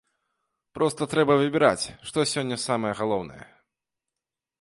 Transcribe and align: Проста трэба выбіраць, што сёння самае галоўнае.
Проста 0.77 1.07
трэба 1.11 1.33
выбіраць, 1.41 1.85
што 2.11 2.25
сёння 2.33 2.57
самае 2.67 2.93
галоўнае. 3.03 3.41